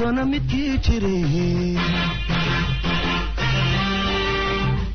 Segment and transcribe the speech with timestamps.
[0.00, 1.76] sano midkii jiray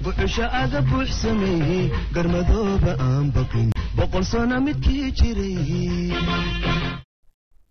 [0.04, 1.84] buxusha aga buux sameeyey
[2.16, 3.68] garmadooba aan baqin
[3.98, 4.26] boqol
[4.68, 6.10] midkii jiray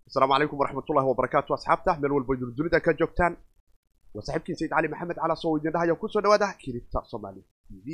[0.09, 3.35] asalaamu calaykum waraxmatullahi wabarakaatu asxaabta meel walba dunida ka joogtaan
[4.15, 7.71] waa saaxiibkiin sayid cali maxamed cala soo idin dhahayo ku soo dhawaada kiribta soomaali t
[7.87, 7.89] v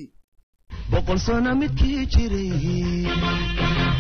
[0.93, 1.18] boqol
[1.62, 3.99] midkii jiray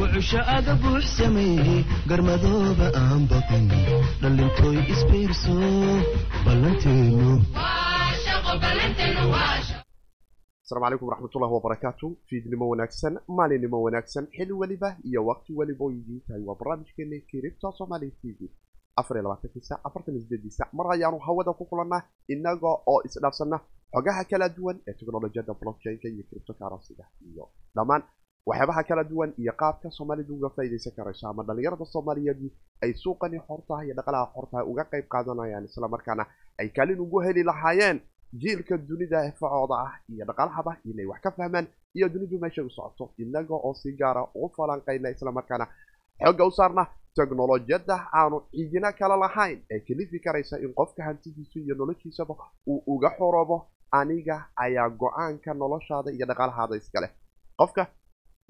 [0.00, 3.66] buxusha aga buux sameeyey garmadooba aan baqin
[4.22, 5.54] dhallintooy isbiirso
[6.46, 7.28] ballanteenu
[10.64, 16.20] asalaamu calaykum waraxmatullahi wabarakaatu fiidnimo wanaagsan maalinimo wanaagsan xili weliba iyo waqti weliba oo idiin
[16.26, 18.48] tahay waa barnaamijkeena kiribta soomaali t v
[19.00, 23.58] afar iyo labaatankii sac afartan sideedii mar ayaanu hawada ku kulannaa innaga oo isdhaafsanna
[23.94, 27.44] xogaha kala duwan ee teknolojiyadda blockchainka iyo criptocurrencyga iyo
[27.76, 28.02] dhammaan
[28.46, 32.40] waxyaabaha kala duwan iyo qaabka soomaalidu uga faa'iidaysan karayso ama dhallinyarada soomaaliyeed
[32.82, 36.24] ay suuqani xortaha iyo dhaqalaha xortaha uga qayb qaadanayaan islamarkaana
[36.60, 38.00] ay kaalin ugu heli lahaayeen
[38.42, 43.12] jiilka dunida facooda ah iyo dhaqaalahaba inay wax ka fahmaan iyo dunidu meeshay u socoto
[43.18, 45.66] innaga oo si gaara u falanqayna islamarkaana
[46.24, 51.74] xooga u saarna teknolojiyadda aanu ciidina kala lahayn ee kelifi karaysa in qofka hantidiisu iyo
[51.74, 52.34] noloshiisaba
[52.66, 57.08] uu uga xoroobo aniga ayaa go'aanka noloshaada iyo dhaqaalahaada iska
[57.60, 57.86] qofka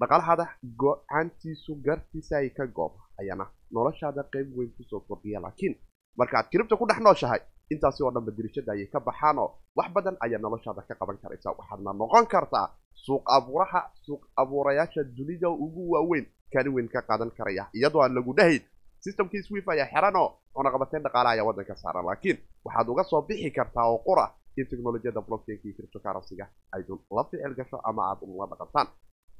[0.01, 0.45] dhaqaalahaada
[0.81, 5.75] go'aantiisu gartiisa ay ka goob ayaana noloshaada qayb weyn ku soo kordhiya laakiin
[6.17, 7.39] markaaad kiribta ku dhex nooshahay
[7.73, 11.49] intaasi oo dhanba dirishada ayay ka baxaan oo wax badan ayaa noloshaada ka qaban karaysa.
[11.59, 12.67] Waxaadna noqon kartaa
[13.05, 18.33] suuq abuuraha suuq abuurayaasha dunida ugu waaweyn kani weyn ka qaadan karaya iyadoo aan lagu
[18.37, 18.61] dhahayn
[18.99, 22.05] systemkii swif ayaa xiran oo cunaqabateen dhaqaala ayaa waddanka saaran.
[22.05, 24.25] Laakiin waxaad uga soo bixi kartaa oo qura
[24.57, 28.87] in teknolojiyadda blockchainka iyo criptocurrencyga aydun la ficil gasho ama aad unla dhaqantaan.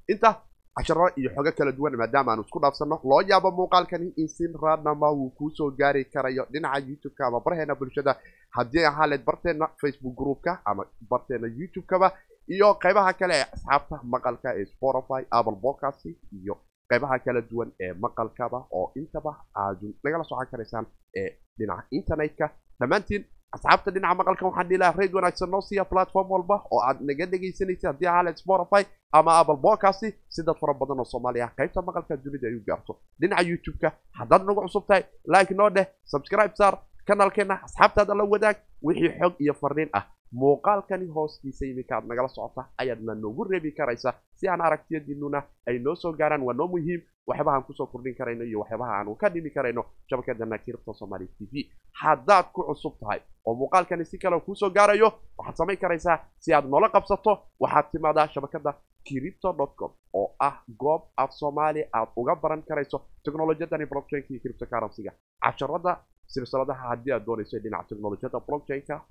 [0.08, 0.30] Inta
[0.75, 5.12] casharo iyo xogo kala duwan maadaama aanu isku dhaafsanno loo yaabo muuqaalkani in sin raadnama
[5.12, 8.16] uu kuusoo gaari karayo dhinaca youtube-ka ama barheena bulshada.
[8.57, 12.07] Haddii ahaaleed barteena facebook groupka ama barteena youtube-kaba
[12.47, 16.06] iyo qaybaha kale ee asxaabta maqalka ee spotify apple podcast
[16.40, 16.56] iyo
[16.90, 19.31] qaybaha kala duwan ee maqalkaba oo intaba
[19.63, 20.85] aadu nagala socon karaysaan
[21.22, 21.29] ee
[21.59, 22.46] dhinaca internetka.
[22.79, 23.23] Dhammaantiin
[23.56, 26.56] asxaabta dhinaca maqalka waxaan dhihi lahaa rayd wanaagsan noo siiya platform walba.
[26.72, 28.84] Oo aad naga dhegaysanaysa haddii ahaaleed spotify.
[29.13, 32.63] Ama apple podcast si dad fara badan oo soomaali ah qaybta maqalka dunida ay u
[32.67, 35.03] gaarto dhinaca youtube-ka haddaad nagu cusub tahay
[35.34, 38.56] like noo dheh subscribe saar kanaalkeena asxaabtaada la wadaag
[38.88, 44.14] wixii xog iyo farriin ah muuqaalkani hoostiisa iminka aad nagala socota ayaadna noogu reebi karaysa
[44.36, 46.42] si aan aragtiyadiinuna ay noo soo gaaraan.
[46.44, 47.02] Waa noo muhiim.
[47.28, 51.28] Waxyaabaha aan ku soo kordhin karayno iyo waxyaabaha aanu ka dhimi karayno shabakadana kiribta somaali
[51.28, 51.70] t v.
[52.02, 56.66] Haddaad ku cusub tahay oo muuqaalkani si kale kuusoo gaarayo waxaad samayn karaysaa si aad
[56.70, 62.64] noola qabsato waxaad timaadaa shabakada kiripto com oo ah goob af soomaali aad uga baran
[62.64, 65.12] karayso teknolojiyadani blockchainka iyo criptocurrencyga
[65.44, 65.91] casharada
[66.28, 69.02] silsiladaha haddii aad doonayso dhinaca teknolojiyadda blockchainka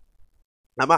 [0.81, 0.97] ama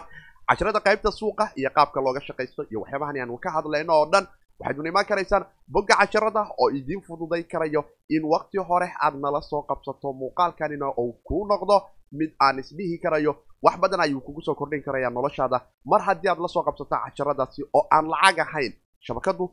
[0.48, 4.25] casharada qaybta suuqa iyo qaabka looga shaqaysto iyo waxyaabahan aanu ka hadlayno oo dhan
[4.60, 5.44] waxayduna imaan karaysaan
[5.75, 11.12] bogga casharada oo idiin fududay karayo in waqti hore aad nala soo qabsato muuqaalkanina uu
[11.26, 11.76] kuu noqdo
[12.12, 13.32] mid aan isdhihi karayo.
[13.62, 15.60] Wax badan ayuu kugu soo kordhin karayaa noloshaada.
[15.87, 19.49] Mar haddii aad la soo qabsato casharadaasi oo aan lacag ahayn shabakadu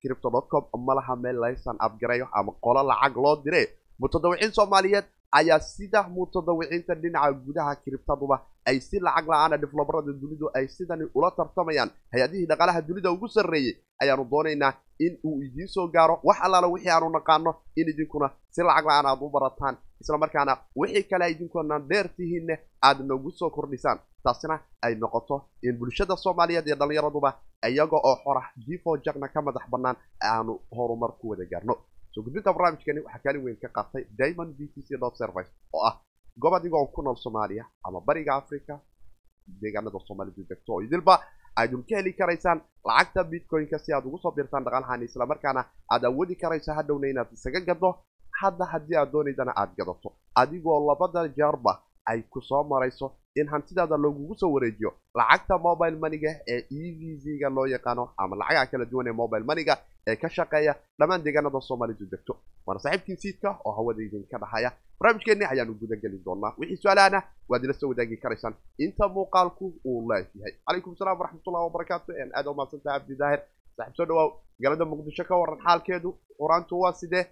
[0.00, 3.62] cripto com malaha meel laysan abgarayo ama qolo lacag loo dire
[4.00, 10.68] mutadawiciin soomaaliyeed ayaa sida mutadawiciinta dhinaca gudaha kiribtaduba ay si lacag la'aana diflobarada dunidu ay
[10.68, 11.90] sidani ula tartamayaan.
[12.12, 16.90] Hay'adihii dhaqaalaha dunida ugu sarreeyey ayaanu doonaynaa in uu idiin soo gaaro wax allaala wixii
[16.90, 19.76] aanu naqaano in idinkuna si lacag la'aan aad u barataan.
[20.00, 23.98] Islamarkaana wixii kale idinkuna dheer tihiinne aad nagu soo kordhisaan.
[24.24, 27.30] Taasina ay noqoto in bulshada soomaaliyeed iyo dhallinyaraduba
[27.68, 31.74] iyaga oo xora jifo jagna ka madax bannaan aanu horumar ku wada gaarno
[32.12, 34.88] soo gudbinta barnaamijkani waxaa kaalin weyn ka qaatay diamond b t c
[35.20, 35.94] service oo ah
[36.42, 38.74] goob adigoo ku nool soomaaliya ama bariga africa
[39.62, 41.14] deegaanada soomaalidu degto oo idilba
[41.60, 45.62] aydun ka heli karaysaan lacagta bitcoin-ka si aad ugu soo birtaan dhaqaalahani islamarkaana
[45.92, 47.90] aad awoodi karayso hadhowna inaad isaga gado
[48.40, 50.08] hadda haddii aad doonaydana aad gadato
[50.42, 51.72] adigoo labada jeerba
[52.10, 53.06] ay ku soo marayso
[53.40, 54.90] in hantidaada lagugu soo wareejiyo.
[55.14, 59.44] Lacagta mobile maniga ee e v z-ga loo yaqaano ama lacagaha kala duwan ee mobile
[59.44, 59.74] maniga
[60.08, 62.36] ee ka shaqeeya dhammaan deegaanada soomaalidu degto.
[62.66, 64.70] Waana saaxiibkiin siidka oo hawada idinka dhahaya.
[65.00, 68.54] Barnaamijkeenni ayaanu gudageli doonaa wixii su'aalahana waad ila soo wadaagi karaysaan.
[68.78, 70.52] Inta muuqaalku uu leeyahay.
[70.66, 73.40] Calaykum salaam waraxmatullahi wabarakaatu aad umaadsanta abdi daahir.
[73.76, 74.30] Saaxiib soo dhawaaw
[74.62, 76.10] galada muqdisho ka waran xaalkeedu.
[76.38, 77.24] Quraantu waa sidee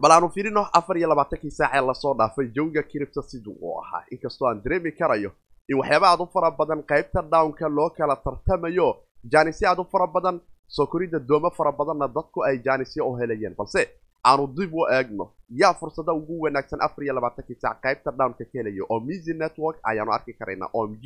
[0.00, 4.04] bal aanu fiirino afar iyo labaatankii saacee la soo dhaafay jawga kiribta siduu uu ahaa
[4.10, 5.30] inkastoo aan dareemi karayo
[5.68, 8.88] in waxyaaba aad u fara badan qaybta downka loo kala tartamayo
[9.32, 13.54] jaanisyo aad u fara badan soo koridda doomo fara badanna dadku ay jaanisyo u helayeen.
[13.58, 13.88] Balse
[14.24, 18.50] aanu dib u eegno yaa fursada ugu wanaagsan afar iyo labaatankii saac qaybta downka ka
[18.54, 21.04] helaya oo misi network ayaanu arki karaynaa o m g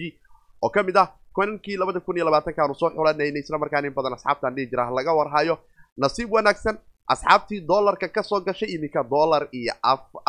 [0.62, 3.94] oo ka mid ah konankii labada kun iyo labaatanka aanu soo xulanayna isla markaan in
[3.94, 5.58] badan asxaabtaan dhihi jira laga warhayo
[5.96, 6.78] nasiib wanaagsan
[7.08, 9.72] asxaabtii dollarka ka soo gashay iminka dollar iyo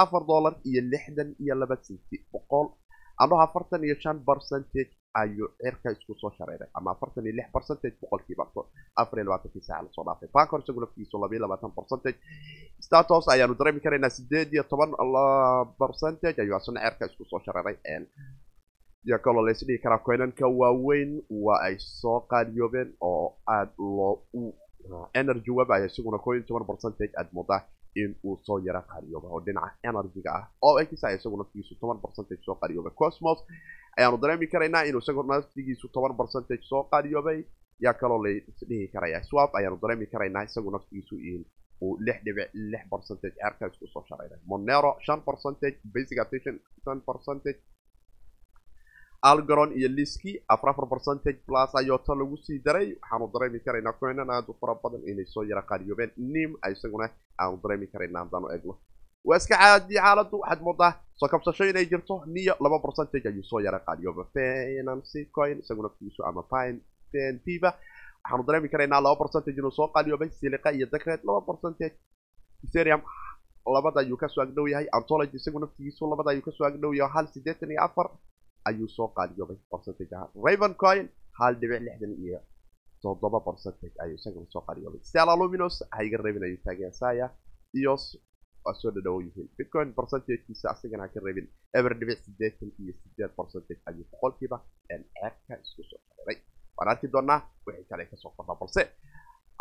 [0.04, 2.68] afar dollar iyo lixdan iyo laba senti boqol
[3.22, 4.92] ano afartan iyo shan percentage
[5.22, 8.44] ayuu cirka isku soo shareeray ama afartan iyo lix percentage boqolkiiba
[9.02, 12.18] afar iyo labaatankii saaca la soo dhaafay bankor isagu laftigiisu laba iyo labaatan percentage.
[12.86, 14.92] status ayaanu dareemi karaynaa sideed iyo toban
[15.82, 17.78] percentage ayuu asna cirka isku soo shareeray
[19.08, 21.12] iyo kaloo lays dhihi karaa coinanka waaweyn
[21.46, 24.14] waa ay soo qaaliyoobeen oo aada loo
[25.22, 27.62] energy web ayaa isaguna iyo toban percentage aada moodaa
[28.02, 32.00] in uu soo yara qariyooba oo dhinaca energy-ga ah oo x ayaa isagu naftigiisu toban
[32.06, 33.40] percentage soo qariyooba cosmos
[33.98, 37.40] ayaanu dareemi karaynaa inuu isagu naftigiisu toban percentage soo qariyoobay
[37.86, 41.42] yaa kaloo laisdhihi karaya swap ayaanu dareemi karaynaa isagu naftigiisu in
[41.86, 43.36] uu lix dhibic lix percentage.
[43.44, 45.78] cerka isku soo shareeray monero shan percentage.
[45.96, 47.60] Basic attention shan percentage
[49.30, 52.88] algaron iyo liski afar afar percentage plus ayooto lagu sii daray.
[53.02, 57.08] Waxaanu dareemi karaynaa coinan aada u fara badan inay soo yara qaaliyoobeen nim isaguna
[57.42, 58.74] aanu dareemi karaynaa haddaanu egno
[59.28, 63.60] waa iska caadi xaaladdu waxaad moodaa soo kabsasho inay jirto niyo laba percentage ayuu soo
[63.66, 66.80] yara qaadiyooba financy coin isaguna fiisu ama pine
[67.12, 67.70] pntiva
[68.24, 71.96] waxaanu dareemi karaynaa laba percentage inuu soo qaaliyoobay siliqa iyo decret laba percentage.
[72.66, 73.02] Ethereum
[73.76, 74.88] labada ayuu ka soo agdhow yahay.
[74.98, 77.12] Antology isagu naftigiisu labada ayuu ka soo agdhow yahay.
[77.16, 78.08] Hal siddeetan iyo afar
[78.70, 81.06] ayuu soo qaaliyoobay percentage ahaan raven coin
[81.40, 82.40] hal dhibic lixdan iyo
[83.04, 87.26] toddoba percentage ayuu isaguna soo qaaliyoobay stella luminous hayga reebin ayuu taagan saya
[87.80, 87.94] iyo
[88.66, 91.48] waa soo dhadhawo yihiin bitcoin percentagekiisa asagana ha ka reebin
[91.80, 94.58] eber dhibic siddeetan iyo sideed percentage ayuu boqolkiiba
[94.88, 96.38] ceerka isku soo shareeray
[96.78, 98.84] waan arki doonaa wixii kale ka soo kordha balse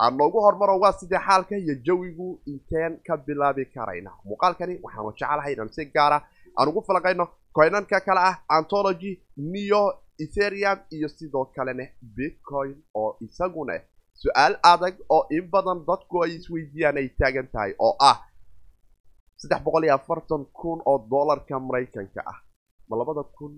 [0.02, 5.52] aan noogu hormaro waa sidee xaalka iyo jawigu inteen ka bilaabi karayna muuqaalkani waxaanu jecelahay
[5.56, 6.18] inaan si gaara
[6.58, 7.26] aan ugu falaqayno
[7.56, 9.82] coinanka kale ah antology neo
[10.24, 11.84] ethereum iyo sidoo kalena
[12.16, 13.74] bitcoin oo isaguna
[14.20, 18.16] su'aal adag oo in badan dadku ay isweydiiyaan ay taagan tahay oo ah
[19.40, 22.38] saddex boqol iyo afartan kun oo dollarka maraykanka ah.
[22.88, 23.52] Ma labada kun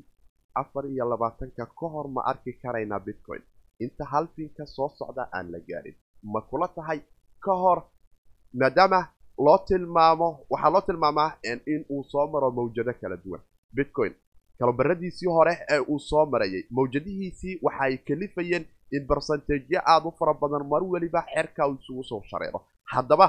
[0.61, 3.43] afar iyo labaatanka ka hor ma arki karaynaa bitcoin.
[3.85, 5.97] Inta halfinka soo socda aan la gaarin.
[6.33, 7.01] Ma kula tahay
[7.45, 7.79] ka hor
[8.61, 9.01] maadaama
[9.45, 11.31] loo tilmaamo waxaa loo tilmaamaa
[11.73, 13.43] in uu soo maro mawjado kala duwan
[13.77, 14.15] bitcoin.
[14.59, 18.65] Kalobaradiisii hore ee uu soo marayay mawjadihiisii waxay kalifayeen
[18.97, 22.61] in barsenteejyo aada u fara badan mar weliba xerka isugu soo shareero.
[22.93, 23.27] Haddaba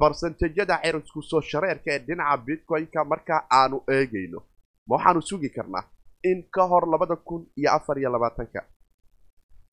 [0.00, 4.40] barsentejyada cer isku soo shareerka ee dhinaca bitcoin-ka marka aanu eegayno
[4.88, 5.84] ma waxaanu sugi karnaa
[6.30, 8.60] in ka hor labada kun iyo afar iyo labaatanka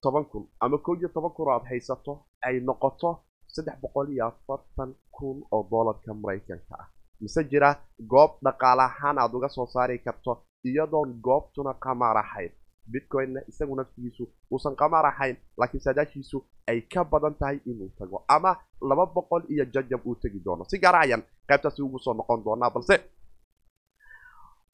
[0.04, 2.14] toban kun ama kow iyo toban kun oo aad haysato
[2.48, 3.10] ay noqoto
[3.54, 6.88] saddex boqol iyo afartan kun oo dollarka maraykanka ah
[7.22, 7.70] mise jira
[8.14, 10.34] goob dhaqaale ahaan aada uga soo saari karto
[10.66, 12.52] iyadoon goobtuna qamaar ahayn.
[12.92, 16.38] Bitcoinna isagu naftigiisu uusan qamaar ahayn laakiin saadaashiisu
[16.70, 18.52] ay ka badan tahay inuu tago ama
[18.90, 20.64] laba boqol iyo jajab uu tegi doono.
[20.70, 22.96] Si gaara ayaan qaybtaasi ugu soo noqon doonaa balse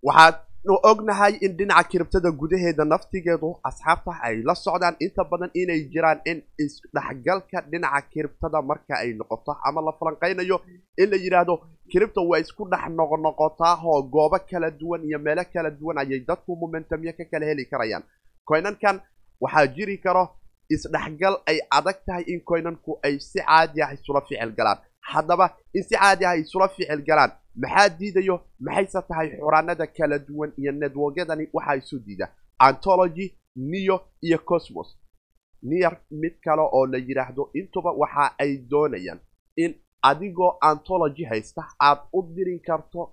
[0.07, 4.95] waxaanu ognahay in dhinaca kiribtada gudaheeda naftigeedu asxaabta ay la socdaan.
[5.05, 10.57] Inta badan inay jiraan in isdhexgalka dhinaca kiribtada marka ay noqoto ama la falanqaynayo
[11.01, 11.55] in la yidhaahdo
[11.91, 16.55] kiribta waa isku dhex noqnoqotaa oo goobo kala duwan iyo meelo kala duwan ayay dadku
[16.55, 18.03] momentumyo ka kala heli karayaan.
[18.47, 19.01] Coinankan
[19.41, 20.23] waxaa jiri karo
[20.69, 24.77] isdhexgal ay adag tahay in coinanku ay si caadi ah isula ficil galaan.
[25.01, 28.35] Haddaba in si caadi ah isula ficil galaan maxaa diidayo?
[28.59, 32.27] Maxayse tahay xuraanada kala duwan iyo networkyadani waxaa isu diida.
[32.59, 34.97] Antology neo iyo cosmos.
[35.63, 39.19] Near mid kale oo la yidhaahdo intuba waxa ay doonayaan
[39.57, 43.11] in adigoo antology haysta aad u diri karto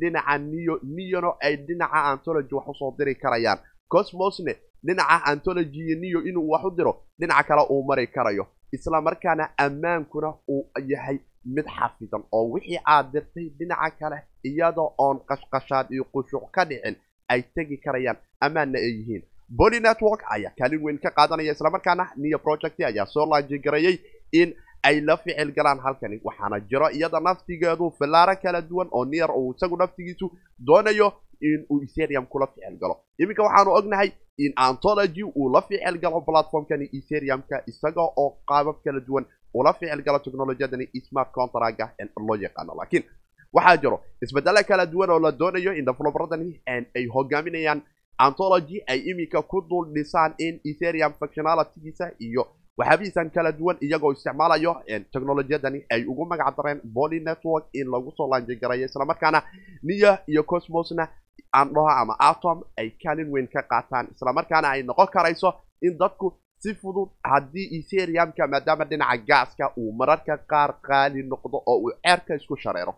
[0.00, 3.58] dhinaca neo neono ay dhinaca antology wax u soo diri karayaan.
[3.88, 8.46] Cosmosne dhinaca antology iyo neo inuu wax u diro dhinaca kale uu mari karayo.
[8.72, 15.18] Isla markaana ammaankuna uu yahay mid xafidan oo wixii aad dirtay dhinaca kale iyadoo oon
[15.28, 16.96] qashqashaad iyo qushuuc ka dhicin
[17.28, 19.22] ay tegi karayaan ammaanna ay yihiin.
[19.48, 23.98] Body network ayaa kaalin weyn ka qaadanaya islamarkaana neo project ayaa soo laajigareeyey
[24.32, 24.54] in
[24.86, 26.20] ay la ficil galaan halkani.
[26.26, 30.26] Waxaana jiro iyada naftigeedu filaaro kala duwan oo near uu isagu naftigiisu
[30.66, 31.08] doonayo
[31.40, 32.94] in uu ethereum kula ficil galo.
[33.18, 39.00] Iminka waxaanu ognahay in antology uu la ficil galo platformkani ethereum-ka isaga oo qaabab kala
[39.00, 39.24] duwan
[39.54, 41.86] ula ficil galo technolojiyadani smart contraga
[42.26, 42.72] loo yaqaano.
[42.78, 43.04] Laakiin
[43.52, 46.60] waxaa jiro isbedelo kala duwan oo la doonayo in developeradani
[46.96, 47.80] ay hogaaminayaan
[48.18, 52.44] antology ay iminka ku dul dhisaan in ethereum functionalitygiisa iyo
[52.78, 54.72] waxyaabihiisan kala duwan iyagoo isticmaalayo
[55.12, 59.42] technolojiyadani ay ugu magac dareen body network in lagu soo laanjigarayo islamarkaana
[59.82, 61.08] niya iyo cosmosna
[61.56, 64.06] aan dhaho ama atom ay kaalin weyn ka qaataan.
[64.14, 70.36] Islamarkaana ay noqon karayso in dadku si fudud haddii eteriumka maadaama dhinaca gaaska uu mararka
[70.50, 72.94] qaar qaali noqdo oo uu ceerka isku shareero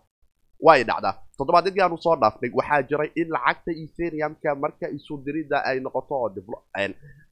[0.67, 5.79] way dhacdaa toddobaadyadii aanu soo dhaafnay waxaa jiray in lacagta eteriumka marka isu dirida ay
[5.79, 6.29] noqoto oo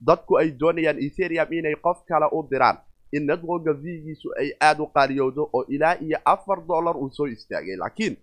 [0.07, 2.77] dadku ay doonayaan eterium inay qof kale u diraan
[3.15, 7.75] in networka v-giisu ay aada u qaaliyowdo oo ilaa iyo afar dollar uu soo istaagay
[7.81, 8.15] laakiin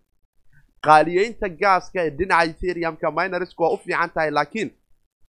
[0.87, 4.70] qaaliyeynta gaaska ee dhinaca eteriumka minorsk waa u fiican tahay laakiin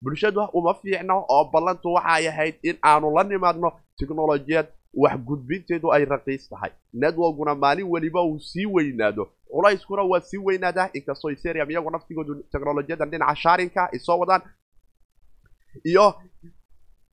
[0.03, 6.05] bulshadu uma fiicno oo ballantu waxay ahayd in aanu la nimaadno technolojiyad wax gudbinteedu ay
[6.05, 9.25] raqiis tahay networkuna maalin weliba uu sii weynaado.
[9.51, 14.41] Culayskuna waa sii weynaadaa inkastoo eterium iyagu naftigoodu technolojiyadan dhinaca shaarinka ay soo wadaan.
[15.83, 16.13] Iyo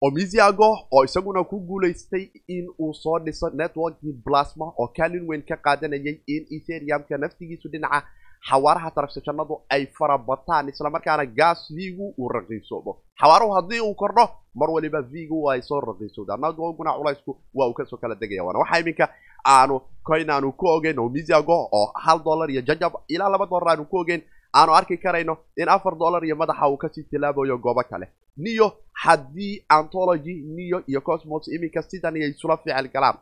[0.00, 5.56] omisiago oo isaguna ku guulaystay in uu soo dhiso networkii plasma oo kaalin weyn ka
[5.56, 8.02] qaadanayay in eteriumka naftigiisu dhinaca
[8.48, 15.00] xawaaraha tarafsashannadu ay farabataan islamarkaana gaas v-gu uu raqiisoobo xawaaruhu haddii uu kordho mar waliba
[15.12, 18.44] v-gu ay soo raqiisowdaa networkuna culaysku waa uu ka soo kala degaya.
[18.44, 19.08] Waana waxaa iminka
[19.46, 23.84] aanu coin aanu ku ogeyn omisiago oo hal dollar iyo jajab ilaa laba dollar aanu
[23.84, 24.22] ku ogeyn
[24.58, 28.08] aanu arki karayno in afar dollar iyo madaxa uu ka sii tilaabayo goobo kale.
[28.36, 33.16] Niyo haddii antology niyo iyo cosmos iminka sidan ay isula ficil galaan.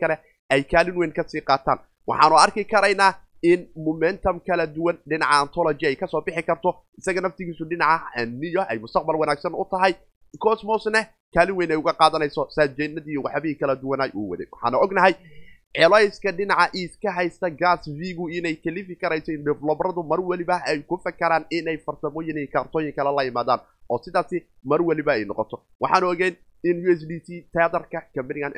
[0.00, 0.18] Kale
[0.50, 1.78] ay kaalin weyn ka sii qaataan.
[2.06, 4.96] Waxaanu arki karaynaa in momentum kala duwan.
[5.06, 9.64] Dhinaca antology ay ka soo bixi karto isaga naftigiisu dhinaca niyo ay mustaqbal wanaagsan u
[9.70, 9.94] tahay.
[10.38, 15.14] Cosmosna kaalin weyn ay uga qaadanayso saajeynadii iyo waxyaabihii kala duwanay uu waday waxaana ognahay
[15.74, 20.96] celayska dhinaca iiska haysta gas v-gu inay kalifi karayso in develobaradu mar weliba ay ku
[21.04, 23.60] fakaraan inay farsamooyin iyo kaartooyin kale la yimaadaan.
[23.90, 25.60] Oo sidaasi mar weliba ay noqoto.
[25.80, 28.52] Waxaan ogeyn in u s d c teadarka cambanigan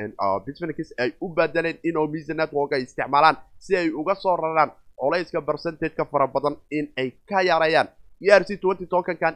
[0.45, 4.71] bisfenix ay u badeleen in omisa network ay isticmaalaan si ay uga soo raraan
[5.01, 7.87] colayska percentageka fara badan in ay ka yareeyaan
[8.21, 9.35] e r c twenty tokenkan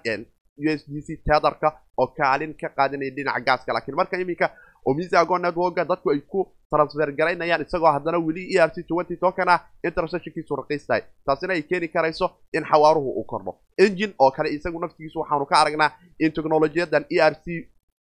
[1.05, 3.73] c teadarka oo kaalin ka qaadanaya dhinaca gaaska.
[3.73, 4.47] Laakiin marka iminka
[4.85, 6.39] omisago networka dadku ay ku
[6.71, 11.03] transfer garaynayaan isagoo haddana weli e r c twenty token ah in transactionkiisu raqiis tahay
[11.25, 13.51] taasina ay keeni karayso in xawaaruhu uu kordho.
[13.77, 17.45] Engine oo kale isagu naftigiisu waxaanu ka aragnaa in technolojiyadan e r c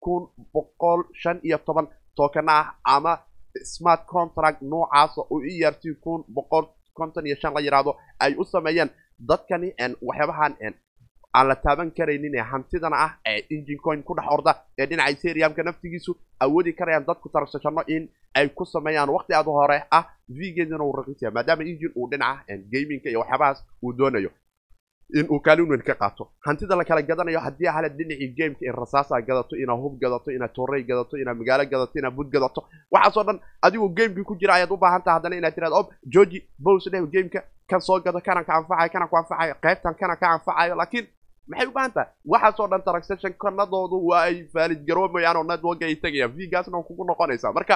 [0.04, 3.14] kun boqol shan iyo toban token ah ama
[3.74, 6.66] smart contract noocaasa oo e r c kun boqol
[6.98, 7.92] konton iyo shan la yidhaahdo
[8.24, 8.90] ay u sameeyeen
[9.30, 9.70] dadkani
[10.08, 10.54] waxyaabahan
[11.38, 15.12] aan la taaban karaynin ee hantidana ah ee engine coin ku dhex orda ee dhinaca
[15.14, 16.12] eteriumka naftigiisu
[16.44, 18.04] awoodi karayaan dadku tarsashano in
[18.38, 20.04] ay ku sameeyaan waqti aad hore ah
[20.38, 24.30] v-geeduna uu raqiisaya maadaama engine uu dhinaca gaminka iyo waxyaabahaas uu doonayo
[25.14, 26.32] in uu kaalin weyn ka qaato.
[26.46, 30.54] Hantida la kala gadanayo haddii ahale dhinacii gameka in rasaasa gadato inaad hub gadato inaad
[30.54, 32.62] torrey gadato inaad magaalo gadato inaad bud gadato.
[32.92, 36.40] Waxaasoo dhan adigoo gamekii ku jira ayaad u baahan taha haddana inaad tiraad ob georgi
[36.60, 40.28] bows dheh gameka kan soo gado kana ka anfacayo kana ku anfacayo qaybtan kana ka
[40.36, 41.06] anfacayo laakiin
[41.48, 45.96] maxay u baahan tahay waxaasoo dhan transaction kanadoodu waa ay faalid garoomayaan oo network ay
[45.96, 47.54] tegayaan v-gaasna kugu noqonaysaa.
[47.54, 47.76] Marka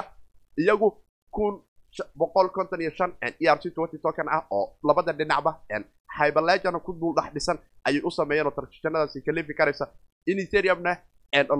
[0.58, 0.88] iyagu
[1.30, 1.60] kun
[2.16, 5.52] boqol konton iyo shan e r c twenty token ah oo labada dhinacba
[6.18, 9.86] hyberlegana ku dul dhex dhisan ayay u sameeyeen oo transactionadaasi kalifi karaysa
[10.26, 10.96] in eteriumna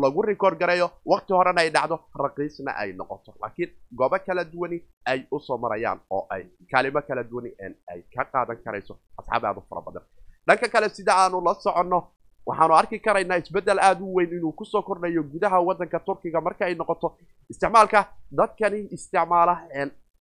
[0.03, 3.35] lagu record gareeyo waqti horena ay dhacdo raqiisna ay noqoto.
[3.43, 7.51] Laakiin goobo kala duwani ay u soo marayaan oo ay kaalimo kala duwani
[7.93, 10.03] ay ka qaadan karayso asxaab aad u fara badan.
[10.47, 12.01] Dhanka kale sida aanu la soconno
[12.47, 16.65] waxaanu arki karaynaa isbeddel aada u weyn inuu ku soo kordhayo gudaha waddanka turkiga marka
[16.65, 17.17] ay noqoto
[17.51, 19.55] isticmaalka dadkani isticmaala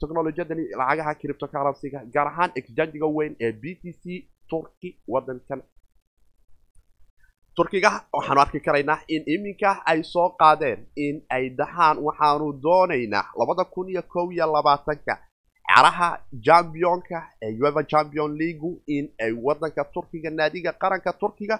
[0.00, 5.60] technolojiyadani lacagaha criptocurrencyga gaar ahaan exchangiga weyn ee b t c turki waddankan
[7.56, 13.64] turkiga waxaanu arki karaynaa in iminka ay soo qaadeen in ay dhahaan waxaanu doonaynaa labada
[13.74, 15.14] kun iyo kow iyo labaatanka
[15.74, 16.08] caraha
[16.46, 21.56] championka ee ueva champion leagu in ay waddanka turkiga naadiga qaranka turkiga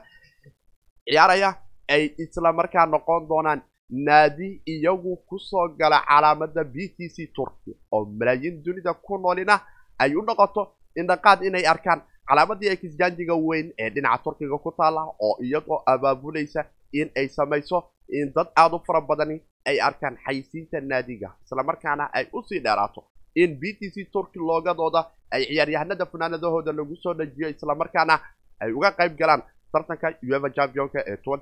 [1.09, 1.50] ciyaaraya
[1.95, 3.61] ay isla markaa noqon doonaan
[3.91, 9.61] naadi iyagu ku soo gala calaamada b t c turki oo malaayiin dunida ku noolina
[9.99, 15.37] ay u noqoto indhaqaad inay arkaan calaamadii exjanjiga weyn ee dhinaca turkiga ku taala oo
[15.45, 21.35] iyagoo abaabulaysa in ay samayso in dad aada u fara badani ay arkaan xaysiinta naadiga
[21.45, 26.97] islamarkaana ay u sii dheeraato in b t c turki loogadooda ay ciyaaryahanada funaanadahooda lagu
[26.97, 28.21] soo dhajiyo islamarkaana
[28.61, 29.43] ay uga qayb galaan
[29.75, 31.40] tartanka ueva championka ee kun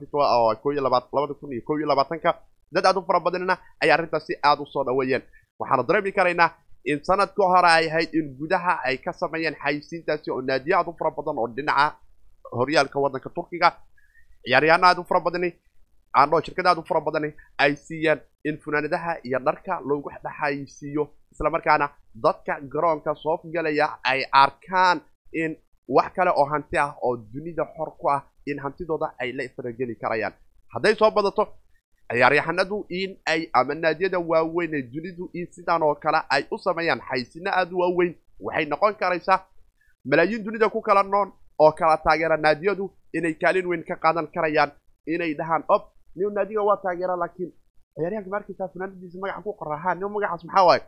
[1.53, 2.31] iyo ko iyo labaatanka
[2.75, 5.23] dad aad u fara badanina ay arrintaasi aada u soo dhaweeyeen.
[5.61, 6.51] Waxaanu dareemi karaynaa
[6.85, 10.95] in sanadka hore ay ahayd in gudaha ay ka sameeyeen xayisiintaasi oo naadiyo aad u
[10.99, 11.87] fara badan oo dhinaca
[12.59, 13.69] horyaalka waddanka turkiga.
[14.45, 15.51] Ciyaaryahaano aad u fara badani
[16.19, 21.87] aandhoo shirkadaad u fara badani ay siiyeen in funaanadaha iyo dharka loogu dhexaysiiyo islamarkaana
[22.25, 25.01] dadka garoonka soo galaya ay arkaan
[25.43, 25.57] in
[25.97, 29.95] wax kale oo hanti ah oo dunida xor ku ah in hantidooda ay la farageli
[30.03, 30.33] karayaan.
[30.75, 31.45] Hadday soo badato
[32.13, 37.01] ciyaaryahanadu in ay ama naadiyada waaweyn ee dunidu in sidan oo kale ay u sameeyaan
[37.09, 39.39] xaysino aada waaweyn waxay noqon karaysaa
[40.05, 44.71] malaayiin dunida ku kala nool oo kala taageera naadiyadu inay kaalin weyn ka qaadan karayaan
[45.07, 45.83] inay dhahaan ob
[46.17, 47.53] nin naadiga waa taageera laakiin
[47.97, 50.83] ciyaaryahanka ma arkaysaa funaanadiisa magaca ku qorahaa nin magacaas maxaa waaye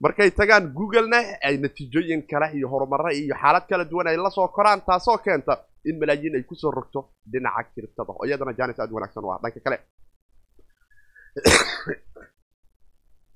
[0.00, 4.48] markay tagaan googlena ay natiijooyin kale iyo horumare iyo xaalad kala duwan ay la soo
[4.48, 5.52] koraan taasoo keenta
[5.84, 7.00] in malaayiin ay ku soo rogto
[7.32, 9.78] dhinaca kiribtada oo iyadana janis aad wanaagsan u ah dhanka kale.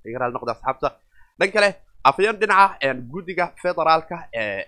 [0.35, 0.88] Noqda asxaabta.
[1.38, 1.68] Dhan kale
[2.04, 4.64] afayeen dhinaca guddiga federaalka ee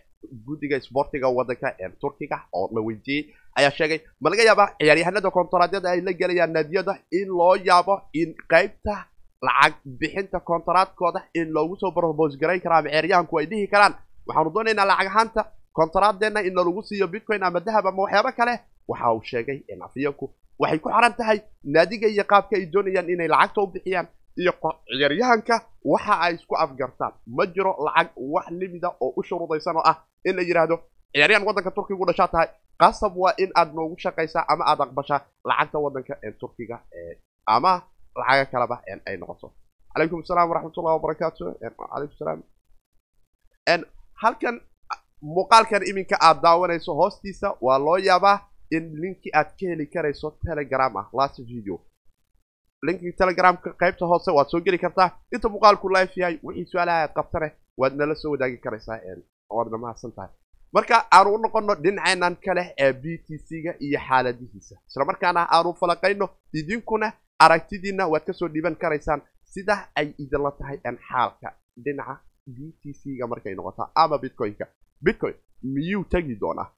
[0.46, 1.68] guddiga isboortiga waddanka
[2.00, 6.98] turkiga oo la weydiiyey ayaa sheegay ma laga yaaba ciyaaryahanada kontaraadyada ay la gelayaan naadiyada
[7.12, 8.94] in loo yaabo in qaybta
[9.42, 13.94] lacag bixinta kontaraadkooda in loogu soo brobos garayn kara ama ciyaaryahanku ay dhihi karaan.
[14.26, 18.54] Waxaanu doonaynaa lacag ahaanta kontaraaddeenna in nalagu siiyo bitcoin ama dahab ama waxyaabo kale.
[18.88, 23.28] Waxa uu sheegay in afayeenku waxay ku xaran tahay naadiga iyo qaabka ay doonayaan inay
[23.28, 24.06] lacagta u bixiyaan
[24.40, 24.52] iyo
[24.88, 27.12] ciyaaryahanka waxa ay isku afgartaan.
[27.26, 30.76] Ma jiro lacag wax limida oo u shuruudaysan oo ah in la yidhaahdo
[31.12, 32.48] ciyaaryahan waddanka turkiga u dhashaa tahay.
[32.80, 36.80] Qasab waa in aad noogu shaqaysaa ama aad aqbashaa lacagta waddanka turkiga
[37.46, 37.82] ama
[38.16, 39.52] lacaga kaleba ay noqoto.
[39.94, 41.42] Calaykum asalaam waraxmatullahi wabarakaatu
[41.92, 42.40] calaykum salaam.
[44.22, 44.60] Halkan
[45.22, 48.38] muuqaalkan iminka aad daawanayso hoostiisa waa loo yaabaa
[48.70, 51.76] in linki aad ka heli karayso telegram ah last video.
[52.86, 55.10] Linkii telegramka qaybta hoose waad soo geli kartaa.
[55.34, 57.48] Inta muuqaalku life yahay wixii su'aalaha aad qabtane
[57.80, 58.98] waad nala soo wadaagi karaysaa
[59.50, 60.30] waadna mahadsan tahay
[60.72, 64.76] marka aanu u noqono dhinaceenan kale ee b t c-ga iyo xaaladihiisa.
[64.88, 67.12] Islamarkaana aanu falaqayno idinkuna
[67.44, 69.20] aragtidiina waad ka soo dhiiban karaysaan
[69.52, 71.48] sida ay idinla tahay xaalka
[71.84, 74.66] dhinaca b t c-ga markay noqotaa ama bitcoin-ka.
[75.04, 76.68] Bitcoin miyuu tegi doonaa?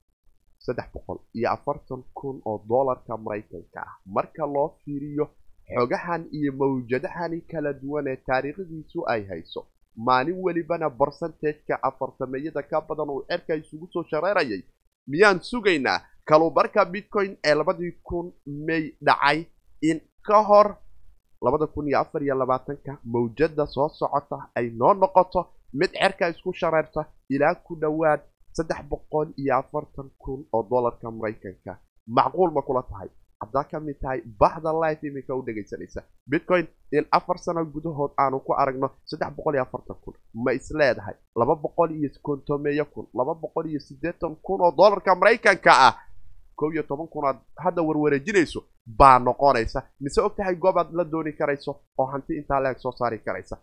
[0.58, 3.92] Saddex boqol iyo afartan kun oo dollarka maraykanka ah.
[4.06, 5.26] Marka loo fiiriyo
[5.74, 9.66] xogahan iyo mawjadahani kala duwan ee taariikhdiisu ay hayso
[10.06, 14.62] maalin welibana barsentajka afartameeyada ka badan uu cerka isugu soo shareerayay
[15.10, 16.00] miyaan sugaynaa?
[16.28, 18.26] Kalubarka bitcoin ee labadii kun
[18.66, 19.38] may dhacay
[19.82, 20.68] in ka hor
[21.44, 25.40] labada kun iyo afar iyo labaatanka mawjada soo socota ay noo noqoto
[25.78, 27.00] mid cerka isku shareerta
[27.34, 28.20] ilaa ku dhowaad
[28.56, 31.72] saddex boqol iyo afartan kun oo dollarka maraykanka.
[32.16, 33.08] Macquul ma kula tahay
[33.40, 38.40] haddaa ka mid tahay baxda life iminka u dhegaysanaysa bitcoin in afar sano gudahood aanu
[38.40, 40.14] ku aragno saddex boqol iyo afartan kun.
[40.34, 41.14] Ma is leedahay.
[41.36, 43.06] Laba boqol iyo kontomeeyo kun.
[43.14, 45.94] Laba boqol iyo siddeetan kun oo dollarka maraykanka ah.
[46.56, 49.82] Kow iyo toban kun aad hadda warwareejinayso baa noqonaysa.
[50.00, 53.56] Mise og tahay goob aad la dooni karayso oo hanti intaa leeg soo saari karaysa.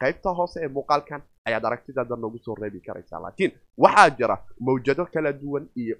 [0.00, 5.32] Qaybta hoose ee muuqaalkan ayaad aragtidaada noogu soo reebi karaysaa laakiin waxaa jira mawjado kala
[5.32, 5.96] duwan iyo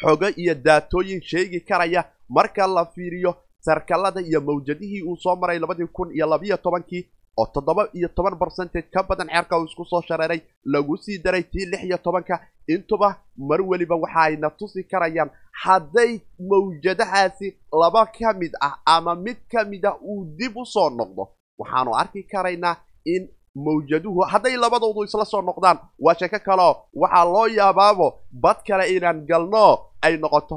[0.00, 2.04] xogo iyo daatooyin sheegi karaya.
[2.28, 7.06] Marka la fiiriyo sarkalada iyo mawjadihii uu soo maray labadii kun iyo labiyo tobankii
[7.38, 11.42] oo toddoba iyo toban barcentage ka badan ceerka uu isku soo shareeray lagu sii daray
[11.42, 15.30] tii lix iyo tobanka intuba mar weliba waxa ayna tusi karayaan
[15.62, 20.90] hadday mawjadahaasi laba ka mid ah ama mid ka mid ah uu dib u soo
[20.90, 21.28] noqdo
[21.58, 23.28] waxaanu arki karaynaa in
[23.64, 26.72] mawjaduhu hadday labadoodu isla soo noqdaan waa sheeko kaleo.
[27.00, 28.08] Waxaa loo yaabaabo
[28.42, 29.64] bad kale inaan galno
[30.02, 30.56] ay noqoto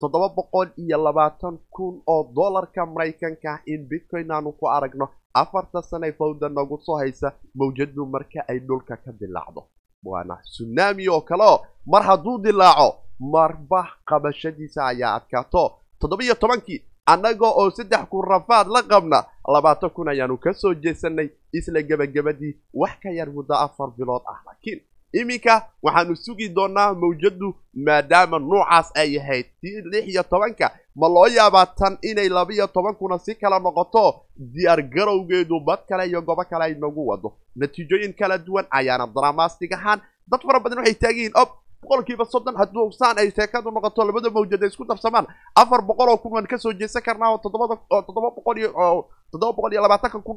[0.00, 5.08] toddoba boqol iyo labaatan kun oo dollarka maraykanka in bitcoin aanu ku aragno.
[5.34, 9.62] Afarta sanay fawda nagu soo haysa mawjadu marka ay dhulka ka dilaacdo
[10.04, 12.88] waana sunaami oo kaleo mar hadduu dilaaco
[13.32, 15.64] marba qabashadiisa ayaa adkaato.
[16.00, 16.80] Toddoba-iyo tobankii
[17.12, 19.18] annaga oo saddex kun rafaad la qabna
[19.54, 24.38] labaatan kun ayaanu ka soo jeesanay isla gebagabadii wax ka yar muddo afar bilood ah.
[24.46, 24.80] Laakiin
[25.12, 27.48] iminka waxaanu sugi doonaa mawjadu
[27.86, 30.70] maadaama nuucaas ay ahayd tii lix iyo tobanka.
[30.96, 34.04] Ma loo yaabaa tan inay laba-iyo tobankuna si kala noqoto
[34.38, 37.32] diyaar garowgeedu bad kale iyo gobo kale ay nagu wado.
[37.56, 41.48] Natiijooyin kala duwan ayaana dramaastig ahaan dad fara badan waxay taagiyiin ob
[41.82, 46.16] boqolkiiba soddon hadduu saan ay sheekadu noqoto labada mawjad ay isku darsamaan afar boqol oo
[46.18, 49.72] kun waan ka soo jeesan karnaa oo toddobada oo toddoba boqol iyo oo toddoba boqol
[49.72, 50.36] iyo labaatanka kun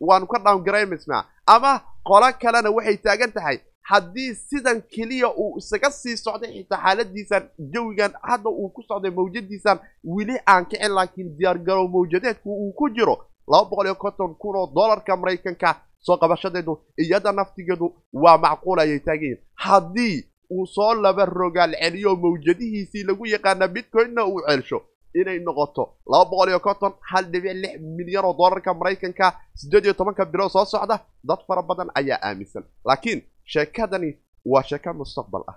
[0.00, 6.16] waanu ka downgramisna ama qolo kalena waxay taagan tahay haddii sidan keliya uu isaga sii
[6.16, 12.50] socday xitaa xaaladiisan jawigan hadda uu ku socday mawjadiisan weli aan kicin laakiin diyaargarow mawjadeedku
[12.62, 13.16] uu ku jiro
[13.48, 18.98] laba boqol iyo konton kun oo dollarka maraykanka soo qabashadeedu iyada naftigeedu waa macquul ayay
[19.00, 24.78] taagayiin haddii uu soo laba rogaal celiyo mawjadihiisii lagu yaqaana bitcoinna uu celsho.
[25.14, 29.94] Inay noqoto laba boqol iyo konton hal dhibic lix milyan oo dollarka maraykanka siddeed iyo
[29.94, 32.64] tobanka bilood soo socda dad fara badan ayaa aaminsan.
[32.84, 34.10] Laakiin sheekadani
[34.44, 35.56] waa sheeko mustaqbal ah.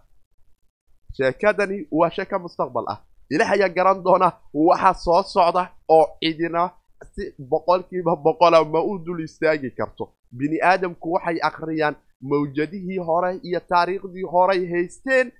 [1.17, 2.97] Sheekadani waa sheeko mustaqbal ah.
[3.31, 6.71] Ilaah ayaa garan doona waxa soo socda oo cidina
[7.13, 10.13] si boqolkiiba boqola ma u dul istaagi karto.
[10.31, 15.31] Bini aadamku waxay akhriyaan mawjadihii hore iyo taariikhdii horey haysteen?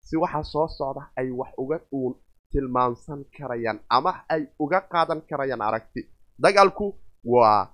[0.00, 2.14] Si waxa soo socda ay wax uga uun
[2.52, 6.08] tilmaamsan karayaan ama ay uga qaadan karayaan aragti.
[6.38, 6.94] Dagaalku
[7.24, 7.68] waa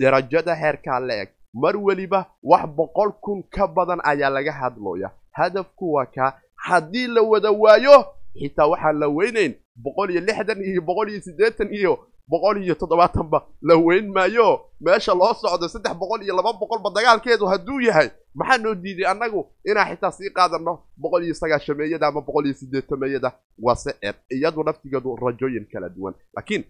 [0.00, 1.28] darajada heerkaa la eg.
[1.54, 6.32] Mar weliba wax boqol kun ka badan ayaa laga hadlooya hadafku waa kaa.
[6.56, 7.96] Haddii la wada waayo
[8.40, 13.46] xitaa waxaan la weynayn boqol iyo lixdan iyo boqol iyo siddeetan iyo boqol iyo toddobaatanba
[13.62, 14.60] la weyn maayo.
[14.80, 19.46] Meesha loo socdo saddex boqol iyo laba boqolba dagaalkeedu hadduu yahay maxaa noo diiday annagu
[19.64, 20.78] inaan xitaa sii qaadanno?
[20.96, 26.14] Boqol iyo sagaashameeyada ama boqol iyo siddeetameeyada waase er iyadu naftigeedu rajooyin kala duwan.
[26.36, 26.64] Laakiin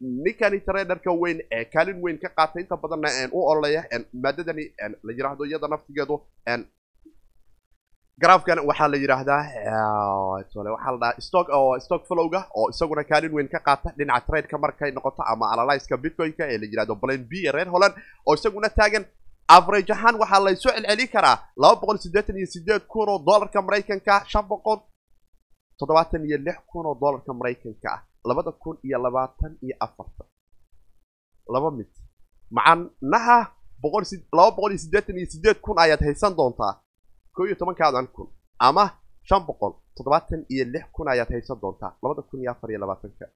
[0.00, 4.64] ninkani traderka weyn ee kaalin weyn ka qaatay inta badanna u ololeya maadadani
[5.02, 6.20] la yidhaahdo iyada naftigeedu
[8.20, 9.42] garaafkan waxaa la yidhaahdaa
[10.40, 14.58] waxaa la dhahaa stock oo stock flowga oo isaguna kaalin weyn ka qaata dhinaca tradeka
[14.58, 17.94] markay noqoto ama analyzeka bitcoinka ee la yidhahdo plan b ee reer holland
[18.26, 19.04] oo isaguna taagan.
[19.48, 24.24] Average ahaan waxaa laysoo celcelin karaa laba boqol siddeetan iyo sideed kun oo dollarka maraykanka
[24.32, 24.78] shan boqol
[25.78, 30.26] toddobaatan iyo lix kun oo dollarka maraykanka ah labada kun iyo labaatan iyo afartan
[31.54, 31.86] laba mid.
[32.50, 33.38] Macanaha
[33.82, 36.74] boqol laba boqol iyo siddeetan iyo sideed kun ayaad haysan doontaa
[37.36, 38.28] ko iyo tobankaadan kun
[38.68, 38.84] ama
[39.28, 43.26] shan boqol toddobaatan iyo lix kun ayaad haysan doontaa labada kun iyo afar iyo labaatanka.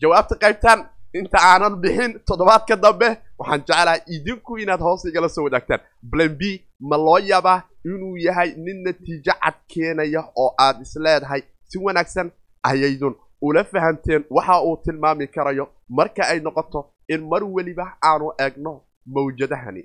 [0.00, 0.78] Jawaabta qaybtan
[1.18, 5.80] inta aanan bixin toddobaadka dambe waxaan jeclahay idinku inaad hoos igala soo wadaagtaan.
[6.10, 6.42] Plan b
[6.90, 12.28] ma loo yaabaa inuu yahay nin natiijo cad keenaya oo aad isleedahay si wanaagsan
[12.70, 13.14] ayaydun
[13.46, 18.72] ula fahamteen waxa uu tilmaami karayo marka ay noqoto in mar weliba aanu eegno
[19.14, 19.82] mawjadahani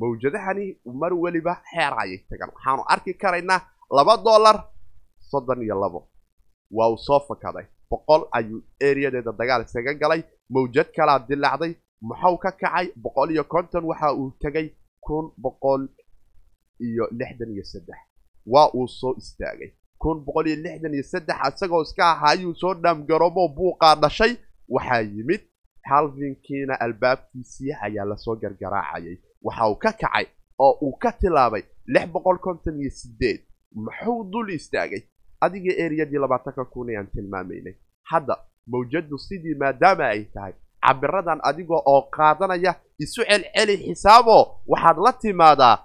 [0.00, 0.66] mawjadahani
[1.00, 2.50] mar weliba xeer ayay tagaan.
[2.54, 4.56] Waxaanu arki karaynaa laba dollar
[5.30, 6.00] soddon iyo labo.
[6.70, 12.50] Waa uu soo fakaday boqol ayuu eriyadeeda dagaal isaga galay mawjad kalaa dilaacday muxuu ka
[12.52, 14.66] kacay boqol iyo konton waxa uu tegay
[15.00, 15.82] kun boqol
[16.80, 17.98] iyo lixdan iyo saddex.
[18.46, 19.70] Waa uu soo istaagay.
[19.98, 24.32] Kun boqol iyo lixdan iyo saddex isagoo iska ahaa ayuu soo dhaamgaroomo buuqaa dhashay
[24.68, 25.42] waxaa yimid
[25.90, 30.26] halfinkiina albaabkiisii ayaa la soo gargaraacayay waxa uu ka kacay
[30.64, 33.40] oo uu ka tilaabay lix boqol konton iyo sideed
[33.84, 35.02] muxuu dul istaagay?
[35.44, 37.74] Adiga eriyadii labaatanka kun ayaan tilmaamaynay.
[38.10, 38.34] Hadda
[38.70, 40.54] mawjadu sidii maadaama ay tahay
[40.86, 42.72] cabiradan adiga oo qaadanaya
[43.04, 44.38] isu celceli xisaabo
[44.70, 45.76] waxaad la timaadaa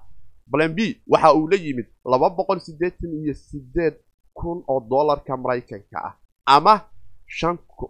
[0.52, 0.80] plan b
[1.12, 3.96] waxa uu la yimid laba boqol siddeetan iyo sideed
[4.38, 6.14] kun oo dollarka maraykanka ah
[6.56, 6.74] ama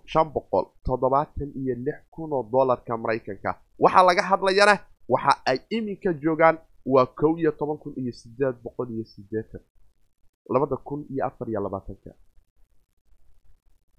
[0.07, 4.75] shan boqol toddobaatan iyo lix kun oo dollarka maraykanka waxaa laga hadlayana
[5.11, 6.57] waxa ay iminka joogaan
[6.93, 9.61] waa kow iyo toban kun iyo sideed boqol iyo siddeetan.
[10.53, 12.11] Labada kun iyo afar iyo labaatanka.